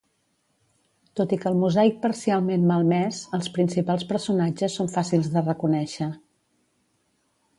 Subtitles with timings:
[1.19, 6.11] Tot i que el mosaic parcialment malmès, els principals personatges són fàcils de reconèixer.